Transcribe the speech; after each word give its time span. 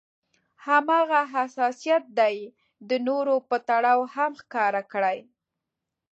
هماغه 0.65 1.21
حساسيت 1.33 2.03
دې 2.19 2.37
د 2.89 2.91
نورو 3.07 3.35
په 3.49 3.57
تړاو 3.69 3.99
هم 4.13 4.31
ښکاره 4.41 4.81
کړي. 4.91 5.17